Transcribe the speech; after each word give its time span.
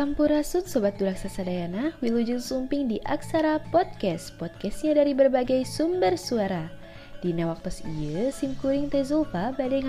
Sampurasun 0.00 0.64
Sobat 0.64 0.96
Dulak 0.96 1.20
Sasadayana, 1.20 1.92
Wilujeng 2.00 2.40
Sumping 2.40 2.88
di 2.88 2.96
Aksara 3.04 3.60
Podcast, 3.68 4.32
podcastnya 4.40 4.96
dari 4.96 5.12
berbagai 5.12 5.68
sumber 5.68 6.16
suara. 6.16 6.72
Dina 7.20 7.44
waktu 7.44 7.68
iya, 7.84 8.32
sim 8.32 8.56
kuring 8.64 8.88
teh 8.88 9.04
Zulfa 9.04 9.52
badai 9.52 9.84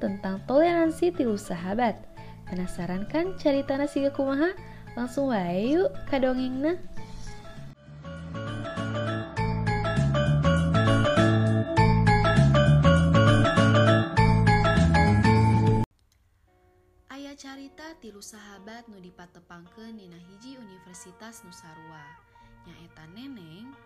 tentang 0.00 0.40
toleransi 0.48 1.12
tilu 1.12 1.36
sahabat. 1.36 2.00
Penasaran 2.48 3.04
kan 3.12 3.36
cari 3.36 3.60
tanah 3.60 3.84
siga 3.92 4.08
kumaha? 4.16 4.56
Langsung 4.96 5.28
wae 5.28 5.76
yuk 5.76 5.92
kadongengna. 6.08 6.80
nyarita 17.52 17.92
tilu 18.00 18.24
sahabat 18.24 18.88
nu 18.88 18.96
dipatepangkeun 18.96 20.00
dina 20.00 20.16
hiji 20.16 20.56
Universitas 20.56 21.44
Nusarua 21.44 22.00
nyaeta 22.64 23.04
Neneng, 23.12 23.76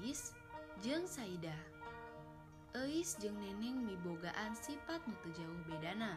Eis, 0.00 0.32
jeung 0.80 1.04
Saida. 1.04 1.52
Eis 2.72 3.20
jeung 3.20 3.36
Neneng 3.36 3.84
mibogaan 3.84 4.56
sifat 4.56 5.04
nu 5.04 5.12
teu 5.20 5.36
jauh 5.36 5.60
bedana. 5.68 6.16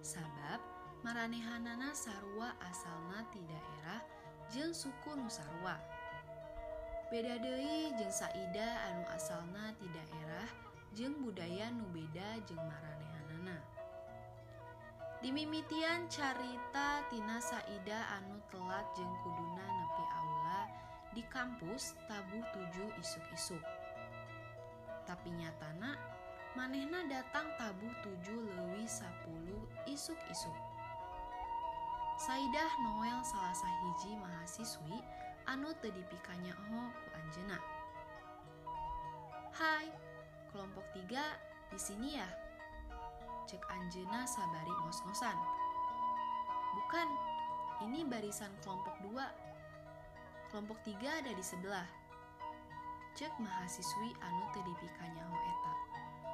Sabab 0.00 0.64
maranehanana 1.04 1.92
Sarua 1.92 2.56
asalna 2.64 3.28
ti 3.28 3.44
daerah 3.44 4.00
jeung 4.48 4.72
suku 4.72 5.12
Nusarua. 5.12 5.76
Beda 7.12 7.36
deui 7.44 7.92
jeung 8.00 8.08
Saida 8.08 8.88
anu 8.88 9.04
asalna 9.12 9.76
ti 9.76 9.84
daerah 9.92 10.48
jeung 10.96 11.12
budaya 11.20 11.68
nu 11.76 11.84
beda 11.92 12.40
jeung 12.48 12.64
marana 12.64 12.91
Dimimitian 15.22 16.10
carita 16.10 16.98
Tina 17.06 17.38
Saida 17.38 18.10
anu 18.18 18.42
telat 18.50 18.82
jeung 18.98 19.14
kuduna 19.22 19.62
nepi 19.62 20.04
aula 20.18 20.66
di 21.14 21.22
kampus 21.30 21.94
tabuh 22.10 22.42
tujuh 22.50 22.90
isuk-isuk. 22.98 23.62
Tapi 25.06 25.30
nyatana 25.30 25.94
manehna 26.58 27.06
datang 27.06 27.54
tabuh 27.54 27.94
tujuh 28.02 28.34
leuwih 28.34 28.90
sapuluh 28.90 29.62
isuk-isuk. 29.86 30.58
Saidah 32.18 32.72
Noel 32.82 33.22
salah 33.22 33.54
sahiji 33.54 34.18
mahasiswi 34.18 34.98
anu 35.46 35.70
teu 35.78 35.94
dipikanya 35.94 36.50
ho 36.66 36.90
ku 36.98 37.08
Anjeuna. 37.14 37.62
Hai, 39.54 39.86
kelompok 40.50 40.82
tiga 40.90 41.38
di 41.70 41.78
sini 41.78 42.18
ya? 42.18 42.26
Cek 43.46 43.62
Anjena 43.74 44.22
sabari 44.24 44.70
ngos-ngosan. 44.70 45.34
Bukan, 46.72 47.08
ini 47.84 48.06
barisan 48.06 48.54
kelompok 48.62 48.94
dua. 49.02 49.26
Kelompok 50.48 50.78
tiga 50.86 51.20
ada 51.20 51.32
di 51.34 51.44
sebelah. 51.44 51.88
Cek 53.12 53.32
mahasiswi 53.42 54.14
anu 54.24 54.44
teu 54.56 54.62
dipikanya 54.64 55.24
ho 55.28 55.36
eta. 55.36 55.74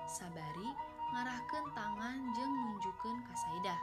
Sabari 0.06 0.68
ngarahkeun 1.10 1.66
tangan 1.74 2.18
jeung 2.36 2.54
nunjukkeun 2.54 3.18
ka 3.26 3.34
Saidah. 3.34 3.80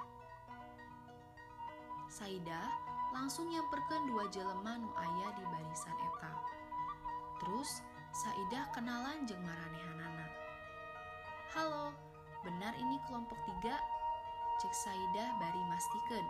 Saidah 2.08 2.70
langsung 3.12 3.52
nyamperkeun 3.52 4.08
dua 4.08 4.30
jelema 4.32 4.80
nu 4.80 4.92
aya 4.96 5.28
di 5.36 5.44
barisan 5.44 5.98
eta. 5.98 6.32
Terus 7.44 7.84
Saidah 8.16 8.72
kenalan 8.72 9.28
jeung 9.28 9.44
maranehanana. 9.44 10.28
Halo, 11.52 11.92
benar 12.46 12.78
ini 12.78 13.02
kelompok 13.10 13.42
tiga? 13.50 13.82
Cek 14.62 14.72
Saidah 14.72 15.36
bari 15.42 15.62
mastikeun. 15.68 16.28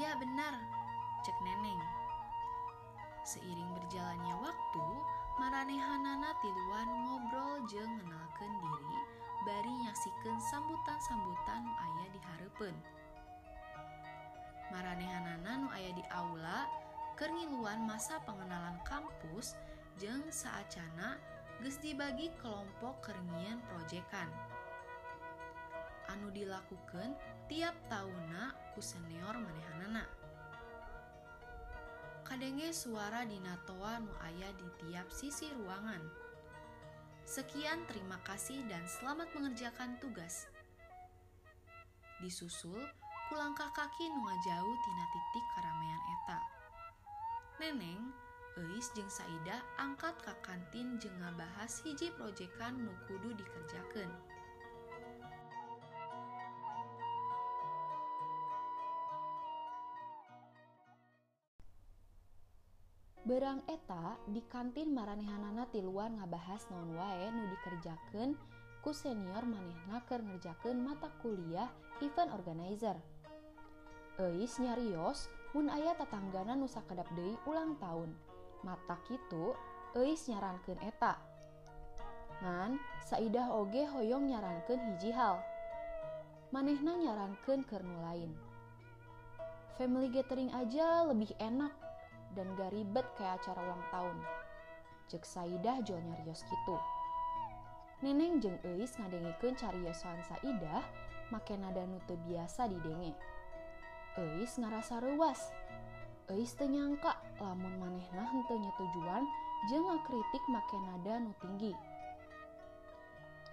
Iya 0.00 0.18
benar, 0.18 0.56
cek 1.22 1.36
Neneng. 1.44 1.78
Seiring 3.22 3.70
berjalannya 3.76 4.34
waktu, 4.42 4.86
maranehanana 5.38 6.32
tiluan 6.42 6.88
ngobrol 7.06 7.62
jeung 7.70 7.92
ngenalkeun 8.00 8.54
diri, 8.58 8.98
bari 9.46 9.72
nyaksikeun 9.86 10.40
sambutan-sambutan 10.42 11.60
nu 11.62 11.74
aya 11.76 12.04
di 12.10 12.20
hareupeun. 12.24 12.76
Maranehanana 14.74 15.52
nu 15.62 15.68
aya 15.70 15.94
di 15.94 16.02
aula 16.10 16.66
keur 17.14 17.30
ngiluan 17.30 17.86
masa 17.86 18.18
pengenalan 18.26 18.82
kampus 18.82 19.54
jeung 20.02 20.26
saacana 20.34 21.14
geus 21.62 21.78
dibagi 21.78 22.28
kelompok 22.42 23.06
kerengian 23.06 23.62
proyekan. 23.70 24.28
Anu 26.16 26.32
dilakukan 26.32 27.12
tiap 27.44 27.76
tahunna 27.92 28.56
ku 28.72 28.80
senior 28.80 29.36
manehanana. 29.36 30.08
Kadenge 32.24 32.72
suara 32.72 33.28
dinatoa 33.28 34.00
nu 34.00 34.08
aya 34.24 34.48
di 34.56 34.64
tiap 34.80 35.12
sisi 35.12 35.52
ruangan. 35.52 36.00
Sekian 37.28 37.84
terima 37.84 38.16
kasih 38.24 38.64
dan 38.64 38.80
selamat 38.88 39.28
mengerjakan 39.36 40.00
tugas. 40.00 40.48
Disusul 42.24 42.80
ku 43.28 43.34
langkah 43.36 43.68
kaki 43.76 44.08
nu 44.08 44.20
ngajauh 44.24 44.76
tina 44.88 45.04
titik 45.12 45.46
karamean 45.52 46.02
eta. 46.16 46.40
Neneng, 47.60 48.02
Eis 48.56 48.88
jeung 48.96 49.12
Saida 49.12 49.60
angkat 49.76 50.16
ka 50.24 50.32
kantin 50.40 50.96
jeung 50.96 51.12
ngabahas 51.20 51.84
hiji 51.84 52.08
proyekan 52.16 52.88
nu 52.88 52.92
kudu 53.04 53.36
dikerjakeun. 53.36 54.35
Berang 63.26 63.58
eta 63.66 64.14
di 64.30 64.38
kantin 64.46 64.94
maranehanana 64.94 65.66
tiluan 65.74 66.14
ngabahas 66.14 66.62
non 66.70 66.94
wae 66.94 67.26
nu 67.34 67.50
dikerjakan 67.50 68.38
ku 68.86 68.94
senior 68.94 69.42
manehna 69.42 69.98
keur 70.06 70.22
ngerjakan 70.22 70.78
mata 70.78 71.10
kuliah 71.18 71.66
event 71.98 72.30
organizer. 72.30 72.94
Eis 74.22 74.62
nyarios 74.62 75.26
mun 75.58 75.66
aya 75.66 75.98
tetanggana 75.98 76.54
nusa 76.54 76.86
kedap 76.86 77.10
deui 77.18 77.34
ulang 77.50 77.74
tahun. 77.82 78.14
Mata 78.62 78.94
kitu 79.10 79.58
Eis 79.98 80.30
nyarankan 80.30 80.78
eta. 80.86 81.18
Ngan, 82.46 82.78
Saidah 83.10 83.50
oge 83.58 83.90
hoyong 83.90 84.30
nyarankan 84.30 84.78
hiji 84.86 85.10
hal. 85.10 85.42
Manehna 86.54 86.94
nyarankan 86.94 87.66
kernu 87.66 88.06
lain. 88.06 88.30
Family 89.74 90.14
gathering 90.14 90.54
aja 90.54 91.02
lebih 91.10 91.34
enak 91.42 91.85
dan 92.36 92.52
gak 92.54 92.70
ribet 92.76 93.08
kayak 93.16 93.40
acara 93.40 93.64
ulang 93.64 93.84
tahun. 93.88 94.20
Cek 95.08 95.24
Saidah 95.24 95.80
jual 95.80 96.04
nyarios 96.04 96.44
gitu. 96.44 96.76
Neneng 98.04 98.44
jeung 98.44 98.60
Eis 98.76 98.92
ngadengikeun 99.00 99.56
cariosan 99.56 100.20
Saidah 100.28 100.84
make 101.32 101.56
nada 101.56 101.88
nu 101.88 101.96
teu 102.04 102.20
biasa 102.28 102.68
didenge. 102.68 103.16
Eis 104.20 104.60
ngarasa 104.60 105.00
reuas. 105.00 105.40
Eis 106.28 106.52
teu 106.58 106.68
nyangka 106.68 107.16
lamun 107.40 107.72
manehna 107.80 108.28
henteu 108.28 108.60
tujuan 108.60 109.24
jeung 109.72 109.88
ngakritik 109.88 110.44
make 110.52 110.76
nada 110.84 111.24
nu 111.24 111.32
tinggi. 111.40 111.72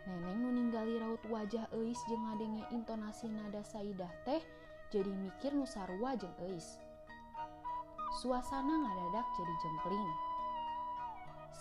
Neneng 0.04 0.44
nu 0.44 0.50
ninggali 0.52 1.00
raut 1.00 1.24
wajah 1.32 1.72
Eis 1.72 2.02
jeung 2.12 2.28
ngadenge 2.28 2.68
intonasi 2.76 3.32
nada 3.32 3.64
Saidah 3.64 4.12
teh 4.28 4.44
jadi 4.92 5.14
mikir 5.14 5.56
nu 5.56 5.64
sarua 5.64 6.20
jeung 6.20 6.36
Eis. 6.52 6.82
Suasana 8.14 8.78
ngadadak 8.78 9.26
jadi 9.34 9.54
jempling. 9.58 10.12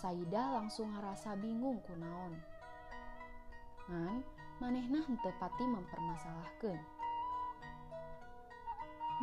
Saidah 0.04 0.60
langsung 0.60 0.92
ngerasa 0.92 1.32
bingung 1.40 1.80
kunaon. 1.88 2.36
Ngan, 3.88 4.20
manehna 4.60 5.00
henteu 5.00 5.32
pati 5.40 5.64
mempermasalahkeun. 5.64 6.76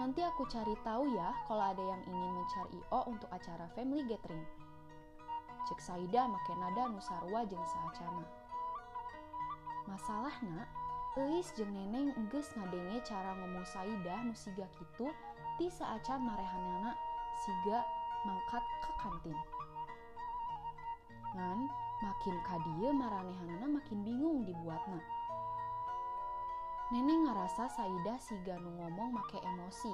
Nanti 0.01 0.25
aku 0.25 0.41
cari 0.49 0.73
tahu 0.81 1.05
ya 1.13 1.29
kalau 1.45 1.69
ada 1.69 1.83
yang 1.85 2.01
ingin 2.09 2.31
mencari 2.33 2.81
IO 2.81 3.01
untuk 3.13 3.29
acara 3.29 3.69
family 3.77 4.09
gathering. 4.09 4.41
Cek 5.69 5.85
Saidah 5.85 6.25
make 6.25 6.53
nada 6.57 6.89
nu 6.89 6.97
sarua 6.97 7.45
jeung 7.45 7.61
saacana. 7.61 8.25
Masalahna, 9.85 10.65
Eis 11.13 11.53
jeung 11.53 11.77
Neneng 11.77 12.09
enggeus 12.17 12.49
ngadenge 12.57 13.05
cara 13.05 13.37
ngomong 13.37 13.69
Saidah 13.69 14.25
nu 14.25 14.33
siga 14.33 14.65
kitu 14.81 15.13
ti 15.61 15.69
saacan 15.69 16.25
marehanana 16.25 16.97
siga 17.39 17.79
mangkat 18.27 18.63
ke 18.83 18.91
kantin. 18.99 19.37
Ngan 21.35 21.59
makin 22.03 22.35
kadieu 22.43 22.91
maranehanana 22.91 23.67
makin 23.79 24.03
bingung 24.03 24.43
dibuatna. 24.43 24.99
Neneng 26.89 27.29
ngarasa 27.29 27.69
Saidah 27.69 28.17
siga 28.17 28.57
nu 28.59 28.75
ngomong 28.75 29.13
make 29.15 29.39
emosi 29.39 29.93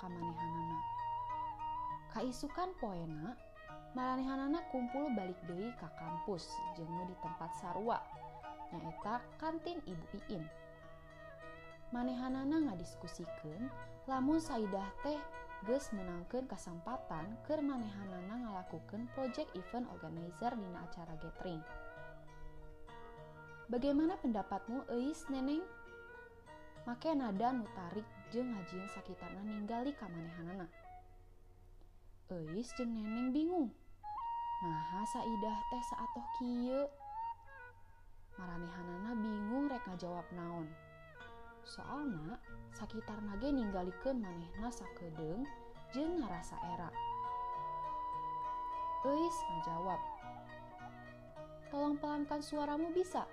ka 0.00 0.08
manehanana. 0.10 0.78
Kaisukan 2.10 2.74
poena, 2.80 3.36
maranehanana 3.94 4.64
kumpul 4.72 5.12
balik 5.14 5.38
deui 5.46 5.70
ka 5.78 5.86
kampus 5.96 6.50
jeung 6.74 6.90
nu 6.90 7.04
di 7.06 7.16
tempat 7.20 7.52
sarua 7.60 8.00
nyaeta 8.72 9.20
kantin 9.36 9.78
Ibu 9.84 10.06
Iin. 10.32 10.44
manehanana 11.92 12.72
ngadiskusikeun 12.72 13.68
lamun 14.08 14.40
Saidah 14.40 14.88
teh 15.04 15.20
geus 15.62 15.94
menangkan 15.94 16.50
kesempatan 16.50 17.38
ke 17.46 17.54
manehanana 17.62 18.34
ngalakukan 18.34 19.06
project 19.14 19.46
event 19.54 19.86
organizer 19.94 20.50
dina 20.58 20.82
acara 20.82 21.14
gathering. 21.22 21.62
Bagaimana 23.70 24.18
pendapatmu 24.18 24.90
Eis 24.90 25.22
Neneng? 25.30 25.62
Make 26.82 27.14
nada 27.14 27.54
nu 27.54 27.62
tarik 27.78 28.04
jeung 28.34 28.50
ngajieun 28.50 28.90
sakitarna 28.90 29.38
ninggali 29.46 29.94
ka 29.94 30.10
manehanana. 30.10 30.66
Eis 32.26 32.74
jeung 32.74 32.90
Neneng 32.90 33.30
bingung. 33.30 33.70
Nah, 34.62 35.06
saidah 35.14 35.58
teh 35.70 35.82
saatoh 35.94 36.26
kieu. 36.38 36.82
Maranehanana 38.34 39.14
bingung 39.14 39.70
rek 39.70 39.86
ngajawab 39.86 40.26
naon. 40.34 40.66
Soalna 41.62 42.36
sakitarna 42.74 43.38
ge 43.38 43.54
ninggalikeun 43.54 44.18
manehna 44.18 44.68
sakedeung 44.68 45.46
jeung 45.94 46.18
ngarasa 46.18 46.58
era. 46.74 46.90
Eis 49.02 49.36
ngajawab. 49.50 50.00
Tolong 51.70 51.96
pelankan 51.98 52.42
suaramu 52.42 52.90
bisa? 52.90 53.26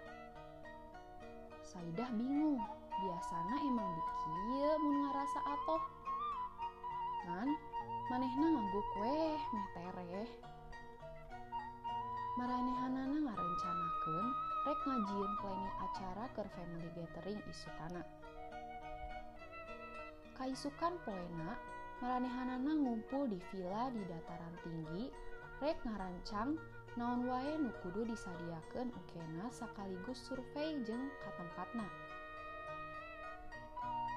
Saidah 1.66 2.10
bingung. 2.14 2.62
Biasana 3.00 3.56
emang 3.64 3.90
dikieu 3.96 4.74
mun 4.84 4.96
ngarasa 5.08 5.40
atoh. 5.46 5.82
Kan 7.26 7.50
manehna 8.10 8.48
nganggo 8.50 8.82
kue 8.98 9.22
meh 9.38 9.68
tereh 9.78 10.30
maranehanana 12.40 13.18
ngarencanakeun 13.20 14.28
rek 14.64 14.80
ngajieun 14.88 15.32
planning 15.44 15.76
acara 15.84 16.26
ke 16.32 16.42
family 16.56 16.90
gathering 16.96 17.40
isukana 17.52 18.02
kaisukan 20.40 20.96
poena 21.04 21.60
maranehanana 22.00 22.72
ngumpul 22.80 23.28
di 23.28 23.38
villa 23.52 23.92
di 23.92 24.00
dataran 24.08 24.56
tinggi 24.64 25.12
rek 25.60 25.78
ngarancang 25.84 26.56
naon 26.96 27.28
wae 27.28 27.60
nu 27.60 27.70
kudu 27.84 28.08
disadiakeun 28.08 28.88
ukena 28.96 29.52
sekaligus 29.52 30.24
survei 30.24 30.80
jeung 30.88 31.12
ka 31.20 31.30
tempatna 31.36 31.88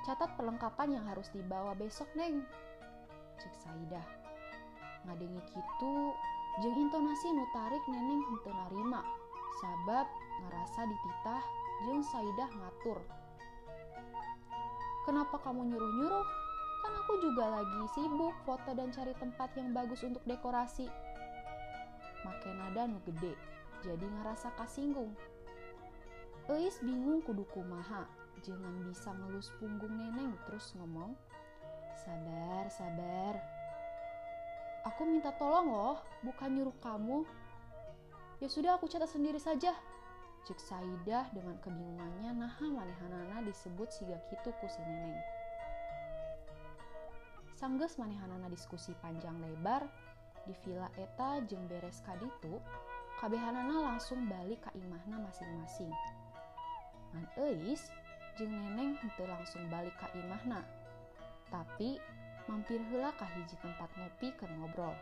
catat 0.03 0.35
perlengkapan 0.35 0.99
yang 0.99 1.07
harus 1.07 1.31
dibawa 1.31 1.79
besok 1.79 2.11
neng. 2.19 2.43
Cek 3.39 3.55
Saidah. 3.55 4.07
Ngadengi 5.07 5.43
kitu 5.47 5.95
jeung 6.63 6.79
intonasi 6.79 7.29
nu 7.31 7.47
tarik 7.55 7.83
neneng 7.87 8.23
henteu 8.27 8.51
narima. 8.51 9.03
Sabab 9.63 10.07
ngerasa 10.43 10.91
dititah 10.91 11.43
jeung 11.87 12.03
Saidah 12.03 12.51
ngatur 12.51 12.99
Kenapa 15.03 15.39
kamu 15.43 15.75
nyuruh-nyuruh? 15.75 16.27
Kan 16.83 16.93
aku 16.99 17.13
juga 17.23 17.45
lagi 17.59 17.83
sibuk 17.95 18.35
foto 18.43 18.75
dan 18.75 18.91
cari 18.91 19.15
tempat 19.19 19.51
yang 19.55 19.71
bagus 19.71 20.03
untuk 20.03 20.23
dekorasi. 20.27 20.91
Make 22.23 22.51
nada 22.55 22.87
nu 22.87 22.99
gede, 23.07 23.35
jadi 23.83 24.03
ngerasa 24.03 24.55
kasinggung. 24.59 25.15
Eis 26.51 26.79
bingung 26.83 27.23
kudu 27.23 27.47
kumaha, 27.55 28.07
jangan 28.43 28.83
bisa 28.87 29.15
ngelus 29.15 29.51
punggung 29.59 29.95
neneng 29.95 30.35
terus 30.47 30.75
ngomong. 30.79 31.15
Sabar, 32.03 32.67
sabar, 32.67 33.39
Aku 34.83 35.07
minta 35.07 35.31
tolong 35.39 35.71
loh, 35.71 35.99
bukan 36.27 36.51
nyuruh 36.51 36.75
kamu. 36.83 37.23
Ya 38.43 38.51
sudah 38.51 38.75
aku 38.75 38.91
catat 38.91 39.07
sendiri 39.15 39.39
saja. 39.39 39.71
Cek 40.43 40.59
Saidah 40.59 41.31
dengan 41.31 41.55
kebingungannya 41.63 42.35
naha 42.35 42.67
manehanana 42.67 43.47
disebut 43.47 43.87
siga 43.95 44.19
kitu 44.27 44.51
ku 44.59 44.67
si 44.67 44.83
neneng. 44.83 45.23
Sanggeus 47.55 47.95
manehanana 47.95 48.51
diskusi 48.51 48.91
panjang 48.99 49.39
lebar 49.39 49.87
di 50.43 50.51
villa 50.67 50.91
eta 50.99 51.39
jeung 51.47 51.63
beres 51.71 52.03
kaditu, 52.03 52.59
kabehanana 53.23 53.95
langsung 53.95 54.27
balik 54.27 54.59
ke 54.67 54.71
imahna 54.83 55.23
masing-masing. 55.31 55.95
Ngan 57.15 57.27
Eis 57.39 57.95
jeung 58.35 58.51
neneng 58.51 58.99
henteu 58.99 59.31
langsung 59.31 59.63
balik 59.71 59.95
ke 59.95 60.11
imahna. 60.19 60.67
Tapi 61.55 62.03
mampir 62.51 62.83
hela 62.91 63.15
ka 63.15 63.31
hiji 63.31 63.55
tempat 63.63 63.95
ngopi 63.95 64.35
ke 64.35 64.51
ngobrol. 64.59 64.99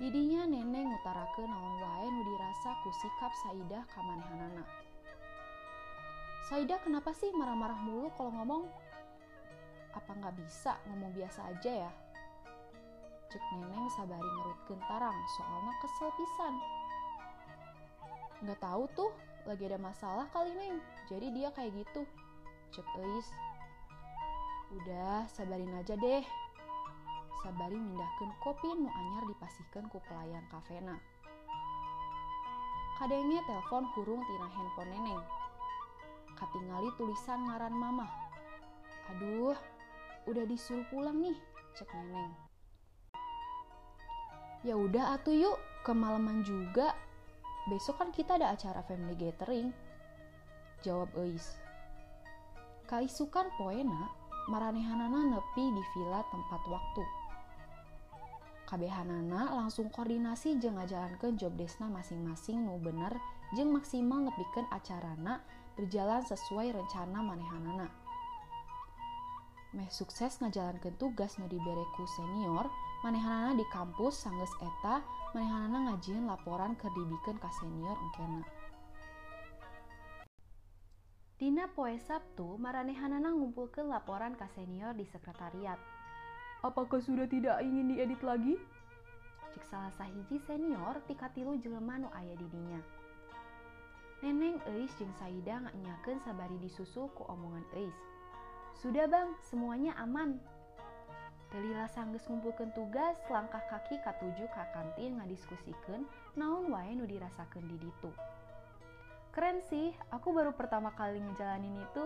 Didinya 0.00 0.48
neneng 0.48 0.96
ngutarakeun 0.96 1.44
naon 1.44 1.76
wae 1.76 2.08
nu 2.08 2.24
dirasa 2.24 2.72
ku 2.80 2.88
sikap 2.88 3.36
Saidah 3.44 3.84
ka 3.84 4.00
manehanana. 4.00 4.64
Saidah 6.48 6.80
kenapa 6.80 7.12
sih 7.12 7.28
marah-marah 7.36 7.76
mulu 7.84 8.08
kalau 8.16 8.32
ngomong? 8.32 8.64
Apa 9.92 10.16
nggak 10.16 10.40
bisa 10.40 10.80
ngomong 10.88 11.12
biasa 11.12 11.52
aja 11.52 11.84
ya? 11.84 11.92
Cek 13.28 13.44
neneng 13.52 13.92
sabari 13.92 14.24
ngerutkeun 14.24 14.80
tarang 14.88 15.18
soalnya 15.36 15.72
kesel 15.84 16.08
pisan. 16.16 16.54
Nggak 18.40 18.60
tahu 18.64 18.82
tuh, 18.96 19.12
lagi 19.44 19.68
ada 19.68 19.76
masalah 19.76 20.24
kali 20.32 20.56
neng, 20.56 20.80
jadi 21.12 21.28
dia 21.28 21.48
kayak 21.52 21.76
gitu. 21.76 22.08
Cek 22.72 22.88
Eis 23.04 23.28
Udah, 24.80 25.28
sabarin 25.28 25.76
aja 25.76 25.92
deh. 25.92 26.24
Sabari 27.40 27.80
mindahkan 27.80 28.36
kopi 28.44 28.68
nu 28.76 28.92
anyar 28.92 29.24
dipasihkan 29.24 29.88
ku 29.88 29.96
pelayan 30.04 30.44
kafena. 30.52 31.00
Kadangnya 33.00 33.40
telepon 33.48 33.88
hurung 33.96 34.20
tina 34.28 34.44
handphone 34.44 34.92
neneng. 34.92 35.22
Katingali 36.36 36.92
tulisan 37.00 37.48
ngaran 37.48 37.72
mama. 37.72 38.04
Aduh, 39.08 39.56
udah 40.28 40.44
disuruh 40.44 40.84
pulang 40.92 41.16
nih, 41.16 41.36
cek 41.80 41.88
neneng. 41.96 42.36
Ya 44.60 44.76
udah 44.76 45.16
atuh 45.16 45.32
yuk, 45.32 45.56
kemalaman 45.88 46.44
juga. 46.44 46.92
Besok 47.72 48.04
kan 48.04 48.12
kita 48.12 48.36
ada 48.36 48.52
acara 48.52 48.84
family 48.84 49.16
gathering. 49.16 49.72
Jawab 50.84 51.08
Eis. 51.24 51.56
Kaisukan 52.84 53.48
poena 53.56 54.12
maranehanana 54.52 55.24
nepi 55.24 55.64
di 55.72 55.82
villa 55.96 56.20
tempat 56.28 56.62
waktu. 56.68 57.19
Kabehanana 58.70 59.50
langsung 59.50 59.90
koordinasi 59.90 60.62
jeung 60.62 60.78
ngajalankeun 60.78 61.34
job 61.34 61.58
desna 61.58 61.90
masing-masing 61.90 62.62
nu 62.62 62.78
bener 62.78 63.10
jeung 63.58 63.74
maksimal 63.74 64.22
nepikeun 64.22 64.62
acarana 64.70 65.42
berjalan 65.74 66.22
sesuai 66.22 66.70
rencana 66.70 67.18
manehanana. 67.18 67.90
Meh 69.74 69.90
sukses 69.90 70.38
ngajalankeun 70.38 70.94
tugas 71.02 71.34
nu 71.42 71.50
dibereku 71.50 72.06
senior, 72.14 72.70
manehanana 73.02 73.58
di 73.58 73.66
kampus 73.74 74.22
sanggeus 74.22 74.54
eta 74.62 75.02
manehanana 75.34 75.90
ngajieun 75.90 76.30
laporan 76.30 76.78
keur 76.78 76.94
dibikeun 76.94 77.42
ka 77.42 77.50
senior 77.58 77.98
engkena. 77.98 78.46
Dina 81.42 81.66
poe 81.74 81.98
Sabtu, 81.98 82.54
Maranehanana 82.54 83.34
ngumpulkan 83.34 83.90
laporan 83.90 84.38
ke 84.38 84.46
senior 84.54 84.94
di 84.94 85.08
sekretariat. 85.10 85.99
Apakah 86.60 87.00
sudah 87.00 87.24
tidak 87.24 87.56
ingin 87.64 87.96
diedit 87.96 88.20
lagi? 88.20 88.60
Cek 89.56 89.64
salah 89.64 89.88
sahiji 89.96 90.36
senior 90.44 91.00
tika 91.08 91.32
tilu 91.32 91.56
jelema 91.56 91.96
nu 91.96 92.12
aya 92.12 92.36
di 92.36 92.44
dinya. 92.52 92.80
Neneng 94.20 94.60
Eis 94.68 94.92
jeung 95.00 95.16
Saida 95.16 95.64
nganyakeun 95.64 96.20
sabari 96.20 96.60
disusul 96.60 97.08
ku 97.16 97.24
omongan 97.32 97.64
Eis. 97.72 97.96
Sudah 98.76 99.08
bang, 99.08 99.32
semuanya 99.40 99.96
aman. 99.96 100.36
Telila 101.48 101.88
sanggeus 101.88 102.28
ngumpulkeun 102.28 102.76
tugas, 102.76 103.16
langkah 103.32 103.64
kaki 103.72 103.96
katuju 104.04 104.44
ka 104.52 104.68
kantin 104.76 105.16
ngadiskusikeun 105.16 106.04
naon 106.36 106.68
wae 106.68 106.92
nu 106.92 107.08
dirasakeun 107.08 107.64
di 107.72 107.76
ditu. 107.80 108.12
Keren 109.32 109.64
sih, 109.64 109.96
aku 110.12 110.36
baru 110.36 110.52
pertama 110.52 110.92
kali 110.92 111.24
ngejalanin 111.24 111.80
itu, 111.80 112.04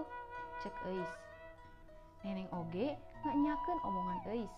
cek 0.62 0.76
Eis. 0.94 1.11
Neneng 2.24 2.48
Oge 2.56 2.96
nggak 3.20 3.36
nyaken 3.36 3.78
omongan 3.84 4.20
Eis. 4.32 4.54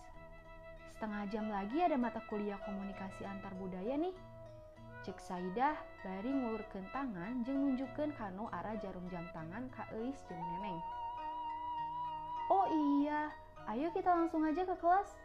Setengah 0.95 1.27
jam 1.29 1.45
lagi 1.51 1.83
ada 1.83 1.99
mata 1.99 2.23
kuliah 2.31 2.57
komunikasi 2.63 3.27
antar 3.27 3.51
budaya 3.59 3.99
nih. 3.99 4.15
Cek 5.03 5.19
Saidah 5.19 5.75
bari 6.01 6.31
ngulurkeun 6.31 6.87
tangan 6.95 7.43
jeung 7.43 7.59
nunjukkeun 7.63 8.15
kanu 8.15 8.47
arah 8.55 8.73
jarum 8.79 9.03
jam 9.11 9.27
tangan 9.35 9.67
ka 9.69 9.83
Eis 9.93 10.15
jeung 10.31 10.39
Neneng. 10.39 10.79
Oh 12.47 12.65
iya, 12.71 13.27
ayo 13.67 13.91
kita 13.91 14.15
langsung 14.15 14.47
aja 14.47 14.63
ke 14.63 14.75
kelas. 14.79 15.19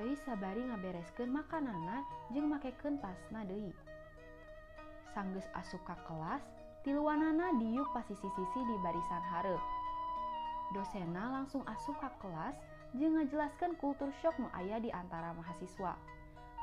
Eis 0.00 0.20
sabari 0.24 0.64
ngabereskeun 0.64 1.28
makananna 1.28 2.00
jeung 2.32 2.48
makekeun 2.48 2.96
tasna 3.00 3.44
deui. 3.44 3.72
Sanggeus 5.12 5.48
asup 5.56 5.80
ka 5.84 5.96
kelas, 6.04 6.44
tiluanana 6.84 7.56
diuk 7.56 7.88
pasisi-sisi 7.96 8.60
di 8.64 8.76
barisan 8.84 9.24
hare. 9.32 9.75
Dosena 10.74 11.30
langsung 11.30 11.62
asup 11.68 11.98
ke 12.02 12.10
kelas 12.22 12.56
jeung 12.96 13.18
ngajelaskan 13.18 13.76
kultur 13.78 14.10
shock 14.22 14.34
nu 14.40 14.48
aya 14.54 14.80
di 14.80 14.90
antara 14.90 15.36
mahasiswa. 15.36 15.94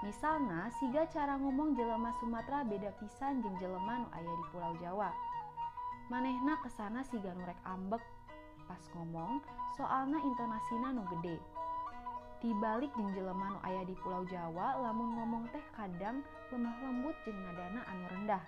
Misalnya, 0.04 0.68
siga 0.82 1.08
cara 1.08 1.40
ngomong 1.40 1.80
jelema 1.80 2.12
Sumatera 2.20 2.68
beda 2.68 2.92
pisan 3.00 3.40
jeung 3.40 3.56
jelema 3.62 4.04
nu 4.04 4.08
aya 4.12 4.32
di 4.36 4.44
Pulau 4.52 4.74
Jawa. 4.84 5.10
Manehna 6.12 6.60
ke 6.60 6.68
sana 6.68 7.00
siga 7.08 7.32
nurek 7.32 7.56
ambek. 7.64 8.04
pas 8.68 8.84
ngomong 8.96 9.44
soalna 9.76 10.18
intonasina 10.24 10.96
nu 10.96 11.04
gede 11.18 11.38
dibalik 12.40 12.92
jeung 12.96 13.12
jelema 13.16 13.56
nu 13.56 13.60
aya 13.64 13.84
di 13.88 13.96
Pulau 14.00 14.24
Jawa 14.28 14.80
lamun 14.80 15.16
ngomong 15.16 15.44
teh 15.52 15.64
kadang 15.76 16.24
lemah 16.52 16.76
lembut 16.84 17.16
jeung 17.24 17.40
nadana 17.40 17.82
anu 17.88 18.06
rendah 18.12 18.44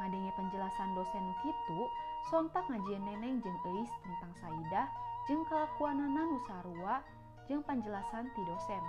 ngadenge 0.00 0.32
penjelasan 0.32 0.96
dosen 0.96 1.24
kitu 1.44 1.80
sontak 2.28 2.68
ngajian 2.68 3.00
neneng 3.08 3.40
jeung 3.40 3.60
eis 3.80 3.90
tentang 4.04 4.32
Saidah 4.36 4.88
jeung 5.24 5.46
kelakuanana 5.48 6.28
Nusarua 6.28 7.00
jeung 7.48 7.64
penjelasan 7.64 8.28
ti 8.36 8.42
dosen. 8.44 8.84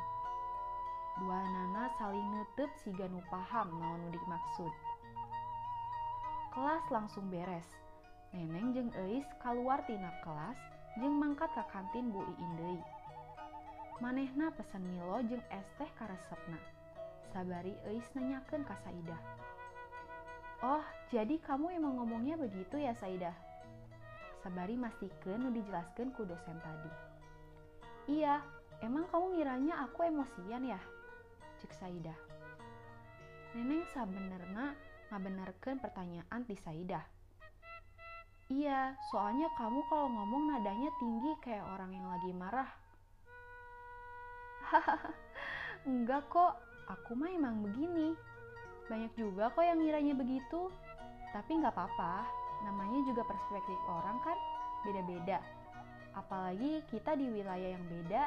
Dua 1.22 1.40
nana 1.40 1.92
saling 1.96 2.28
netep 2.34 2.72
siga 2.82 3.08
nu 3.08 3.22
paham 3.32 3.68
naon 3.80 4.00
nu 4.04 4.10
dimaksud. 4.12 4.74
Kelas 6.52 6.84
langsung 6.92 7.32
beres. 7.32 7.68
Neneng 8.32 8.72
jeung 8.72 8.92
Eis 8.96 9.28
keluar 9.44 9.84
tina 9.88 10.12
kelas 10.24 10.56
jeung 11.00 11.20
mangkat 11.20 11.52
ke 11.52 11.64
kantin 11.72 12.12
Bu 12.12 12.24
Iin 12.24 12.52
deui. 12.60 12.82
Manehna 14.00 14.50
pesen 14.56 14.82
Milo 14.88 15.20
jeung 15.28 15.44
es 15.52 15.68
teh 15.78 15.92
karesepna. 16.00 16.60
Sabari 17.32 17.76
Eis 17.92 18.08
nanyakeun 18.16 18.64
ka 18.64 18.76
Saidah. 18.84 19.22
Oh, 20.64 20.86
jadi 21.12 21.36
kamu 21.44 21.76
emang 21.76 22.00
ngomongnya 22.00 22.40
begitu 22.40 22.80
ya, 22.80 22.96
Saidah? 22.96 23.36
Sabari 24.40 24.80
mastikeun 24.80 25.44
nu 25.44 25.50
dijelaskeun 25.52 26.16
ku 26.16 26.24
dosen 26.24 26.56
tadi. 26.64 26.92
Iya, 28.08 28.40
emang 28.80 29.06
kamu 29.12 29.36
ngiranya 29.36 29.84
aku 29.84 30.08
emosian 30.08 30.64
ya? 30.64 30.80
Cek 31.60 31.76
Saidah. 31.76 32.16
Neneng 33.52 33.84
sabenerna 33.92 34.72
ngabenerkeun 35.12 35.84
pertanyaan 35.84 36.48
di 36.48 36.56
Saidah. 36.56 37.04
Iya, 38.48 38.96
soalnya 39.12 39.52
kamu 39.60 39.84
kalau 39.92 40.08
ngomong 40.08 40.48
nadanya 40.48 40.92
tinggi 40.96 41.32
kayak 41.44 41.68
orang 41.76 41.92
yang 41.92 42.08
lagi 42.08 42.32
marah. 42.32 42.72
Hahaha, 44.64 45.12
enggak 45.92 46.24
kok, 46.32 46.56
aku 46.88 47.20
mah 47.20 47.32
emang 47.32 47.64
begini. 47.68 48.16
Banyak 48.88 49.12
juga 49.16 49.52
kok 49.52 49.64
yang 49.64 49.80
ngiranya 49.80 50.16
begitu. 50.16 50.72
Tapi 51.32 51.52
nggak 51.64 51.72
apa-apa, 51.72 52.28
namanya 52.68 53.00
juga 53.08 53.24
perspektif 53.24 53.80
orang 53.88 54.20
kan 54.24 54.38
beda-beda. 54.84 55.40
Apalagi 56.12 56.84
kita 56.92 57.16
di 57.16 57.32
wilayah 57.32 57.76
yang 57.76 57.86
beda 57.88 58.24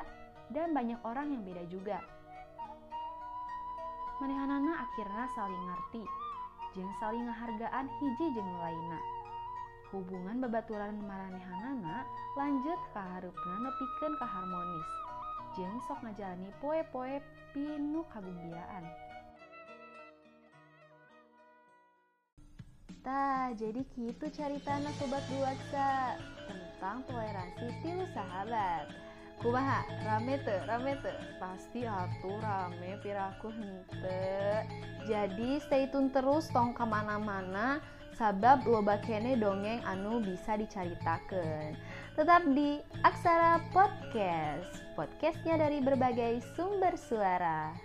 dan 0.52 0.72
banyak 0.72 1.00
orang 1.04 1.36
yang 1.36 1.42
beda 1.44 1.64
juga. 1.68 1.98
Manehanana 4.24 4.88
akhirnya 4.88 5.26
saling 5.36 5.64
ngerti, 5.68 6.04
jeng 6.72 6.92
saling 6.96 7.28
ngehargaan 7.28 7.86
hiji 8.00 8.26
jeng 8.32 8.50
lainna. 8.56 9.00
Hubungan 9.92 10.40
babaturan 10.40 10.96
maranehanana 11.04 12.08
lanjut 12.34 12.80
ke 12.90 13.00
harupna 13.00 13.54
nepikeun 13.68 14.14
ka 14.16 14.26
harmonis. 14.26 14.88
Jeng 15.54 15.76
sok 15.86 16.02
ngajalani 16.02 16.50
poe-poe 16.58 17.22
pinu 17.54 18.02
kagembiraan. 18.10 19.03
Tah, 23.04 23.52
jadi 23.52 23.84
gitu 24.00 24.32
ceritana 24.32 24.88
Sobat 24.96 25.20
Duaksa 25.28 26.16
tentang 26.48 27.04
toleransi 27.04 27.68
tilu 27.84 28.08
sahabat. 28.16 28.88
Kumaha, 29.44 29.84
rame 30.08 30.40
tuh, 30.40 30.56
rame 30.64 30.96
tuh. 31.04 31.12
Pasti 31.36 31.84
atuh 31.84 32.40
rame 32.40 32.96
piraku 33.04 33.52
hente. 33.52 34.64
Jadi 35.04 35.60
stay 35.60 35.84
tune 35.92 36.08
terus 36.08 36.48
tong 36.48 36.72
ke 36.72 36.80
mana-mana 36.80 37.76
sabab 38.16 38.64
loba 38.64 38.96
kene 39.04 39.36
dongeng 39.36 39.84
anu 39.84 40.24
bisa 40.24 40.56
dicaritakan. 40.56 41.76
Tetap 42.16 42.40
di 42.56 42.80
Aksara 43.04 43.60
Podcast, 43.68 44.80
podcastnya 44.96 45.60
dari 45.60 45.84
berbagai 45.84 46.40
sumber 46.56 46.96
suara. 46.96 47.83